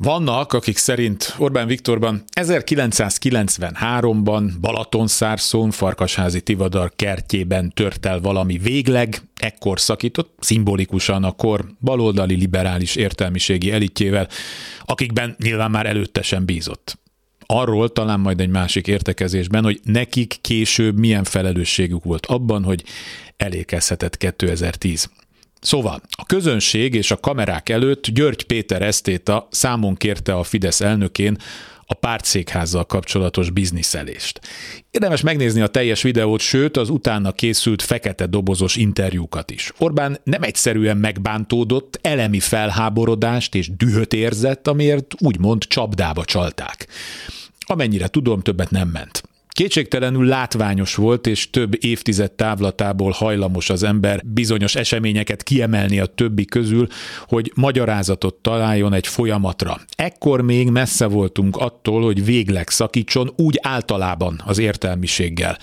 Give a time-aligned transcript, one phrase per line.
[0.00, 9.80] Vannak, akik szerint Orbán Viktorban 1993-ban Balatonszárszón Farkasházi Tivadar kertjében tört el valami végleg, ekkor
[9.80, 14.28] szakított, szimbolikusan a kor baloldali liberális értelmiségi elitjével,
[14.84, 16.98] akikben nyilván már előtte sem bízott.
[17.46, 22.84] Arról talán majd egy másik értekezésben, hogy nekik később milyen felelősségük volt abban, hogy
[23.36, 25.10] elékezhetett 2010.
[25.60, 31.36] Szóval a közönség és a kamerák előtt György Péter esztéta számon kérte a Fidesz elnökén
[31.90, 34.40] a pártszékházzal kapcsolatos bizniszelést.
[34.90, 39.72] Érdemes megnézni a teljes videót, sőt az utána készült fekete dobozos interjúkat is.
[39.78, 46.86] Orbán nem egyszerűen megbántódott, elemi felháborodást és dühöt érzett, amiért úgymond csapdába csalták.
[47.66, 49.27] Amennyire tudom, többet nem ment.
[49.58, 56.44] Kétségtelenül látványos volt, és több évtized távlatából hajlamos az ember bizonyos eseményeket kiemelni a többi
[56.44, 56.86] közül,
[57.26, 59.80] hogy magyarázatot találjon egy folyamatra.
[59.96, 65.58] Ekkor még messze voltunk attól, hogy végleg szakítson úgy általában az értelmiséggel.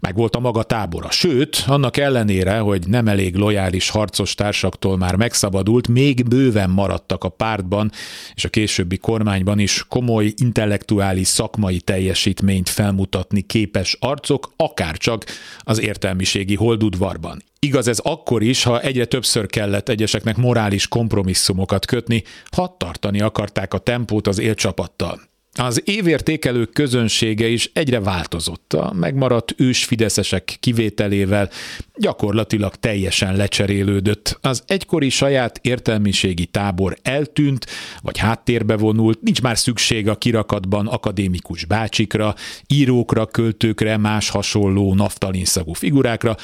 [0.00, 1.10] Meg volt a maga tábora.
[1.10, 7.28] Sőt, annak ellenére, hogy nem elég lojális harcos társaktól már megszabadult, még bőven maradtak a
[7.28, 7.90] pártban
[8.34, 15.24] és a későbbi kormányban is komoly intellektuális szakmai teljesítményt felmutatni látni képes arcok, akárcsak
[15.58, 17.42] az értelmiségi holdudvarban.
[17.58, 23.74] Igaz ez akkor is, ha egyre többször kellett egyeseknek morális kompromisszumokat kötni, ha tartani akarták
[23.74, 25.27] a tempót az élcsapattal.
[25.52, 28.72] Az évértékelők közönsége is egyre változott.
[28.72, 31.50] A megmaradt ős fideszesek kivételével
[31.96, 34.38] gyakorlatilag teljesen lecserélődött.
[34.40, 37.66] Az egykori saját értelmiségi tábor eltűnt,
[38.02, 42.34] vagy háttérbe vonult, nincs már szükség a kirakatban akadémikus bácsikra,
[42.66, 46.36] írókra, költőkre, más hasonló naftalinszagú figurákra,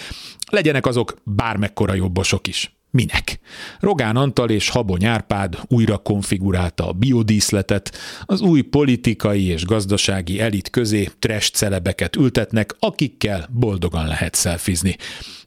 [0.51, 2.73] legyenek azok bármekkora jobbosok is.
[2.95, 3.39] Minek?
[3.81, 10.71] Rogán Antal és Habony Árpád újra konfigurálta a biodíszletet, az új politikai és gazdasági elit
[10.71, 14.97] közé trash celebeket ültetnek, akikkel boldogan lehet szelfizni.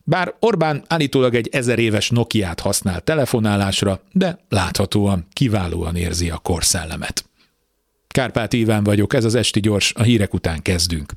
[0.03, 7.25] Bár Orbán állítólag egy ezer éves Nokiát használ telefonálásra, de láthatóan kiválóan érzi a korszellemet.
[8.07, 11.13] Kárpát Iván vagyok, ez az Esti Gyors, a hírek után kezdünk.